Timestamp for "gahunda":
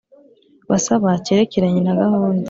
1.99-2.39